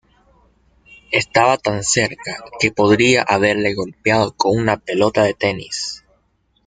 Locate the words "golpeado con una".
3.75-4.77